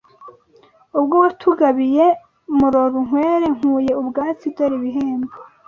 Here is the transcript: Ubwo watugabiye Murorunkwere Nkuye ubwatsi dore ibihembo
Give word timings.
Ubwo 0.97 1.15
watugabiye 1.23 2.05
Murorunkwere 2.57 3.45
Nkuye 3.55 3.91
ubwatsi 4.01 4.47
dore 4.55 4.75
ibihembo 4.79 5.33